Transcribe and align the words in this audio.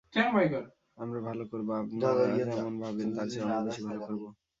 আমরা 0.97 1.19
ভালো 1.27 1.43
করব, 1.51 1.67
আপনারা 1.81 2.23
যেমন 2.39 2.73
ভাবেন 2.83 3.07
তার 3.15 3.27
চেয়েও 3.31 3.47
অনেক 3.47 3.63
বেশি 3.67 3.81
ভালো 3.87 4.01
করব। 4.07 4.23